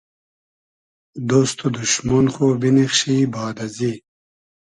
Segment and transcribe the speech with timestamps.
[1.29, 3.93] دۉست و دوشمۉن خو بینیخشی باد ازی